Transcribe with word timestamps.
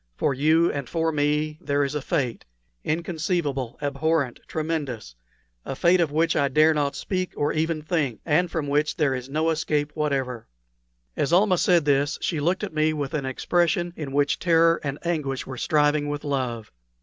For 0.17 0.33
you 0.33 0.71
and 0.71 0.89
for 0.89 1.11
me 1.11 1.59
there 1.61 1.83
is 1.83 1.93
a 1.93 2.01
fate 2.01 2.43
inconceivable, 2.83 3.77
abhorrent, 3.83 4.39
tremendous! 4.47 5.13
a 5.63 5.75
fate 5.75 5.99
of 5.99 6.11
which 6.11 6.35
I 6.35 6.47
dare 6.47 6.73
not 6.73 6.95
speak 6.95 7.33
or 7.37 7.53
even 7.53 7.83
think, 7.83 8.19
and 8.25 8.49
from 8.49 8.65
which 8.67 8.97
there 8.97 9.13
is 9.13 9.29
no 9.29 9.51
escape 9.51 9.91
whatever." 9.95 10.47
As 11.15 11.31
Almah 11.31 11.59
said 11.59 11.85
this 11.85 12.17
she 12.19 12.39
looked 12.39 12.63
at 12.63 12.73
me 12.73 12.93
with 12.93 13.13
an 13.13 13.27
expression 13.27 13.93
in 13.95 14.11
which 14.11 14.39
terror 14.39 14.81
and 14.83 14.97
anguish 15.03 15.45
were 15.45 15.55
striving 15.55 16.09
with 16.09 16.23
love. 16.23 16.71